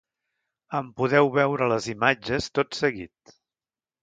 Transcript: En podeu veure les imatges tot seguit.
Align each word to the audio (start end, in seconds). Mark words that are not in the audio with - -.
En 0.79 0.87
podeu 1.01 1.29
veure 1.35 1.67
les 1.75 1.91
imatges 1.95 2.49
tot 2.59 2.79
seguit. 2.81 3.37